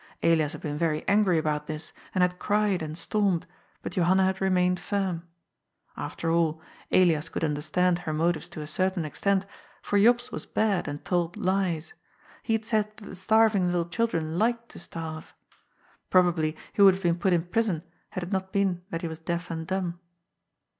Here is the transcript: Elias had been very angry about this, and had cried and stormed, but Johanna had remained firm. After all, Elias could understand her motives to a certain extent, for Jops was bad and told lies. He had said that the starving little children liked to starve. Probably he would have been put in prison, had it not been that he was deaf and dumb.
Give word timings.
Elias 0.23 0.53
had 0.53 0.61
been 0.61 0.79
very 0.79 1.07
angry 1.07 1.37
about 1.37 1.67
this, 1.67 1.93
and 2.15 2.23
had 2.23 2.39
cried 2.39 2.81
and 2.81 2.97
stormed, 2.97 3.45
but 3.83 3.91
Johanna 3.91 4.23
had 4.23 4.41
remained 4.41 4.79
firm. 4.79 5.27
After 5.95 6.31
all, 6.31 6.59
Elias 6.91 7.29
could 7.29 7.43
understand 7.43 7.99
her 7.99 8.11
motives 8.11 8.49
to 8.49 8.61
a 8.61 8.65
certain 8.65 9.05
extent, 9.05 9.45
for 9.83 9.99
Jops 9.99 10.31
was 10.31 10.47
bad 10.47 10.87
and 10.87 11.05
told 11.05 11.37
lies. 11.37 11.93
He 12.41 12.53
had 12.53 12.65
said 12.65 12.97
that 12.97 13.05
the 13.09 13.15
starving 13.15 13.67
little 13.67 13.85
children 13.89 14.39
liked 14.39 14.69
to 14.69 14.79
starve. 14.79 15.35
Probably 16.09 16.57
he 16.73 16.81
would 16.81 16.95
have 16.95 17.03
been 17.03 17.19
put 17.19 17.31
in 17.33 17.43
prison, 17.43 17.83
had 18.09 18.23
it 18.23 18.31
not 18.31 18.51
been 18.51 18.81
that 18.89 19.01
he 19.03 19.07
was 19.07 19.19
deaf 19.19 19.51
and 19.51 19.67
dumb. 19.67 19.99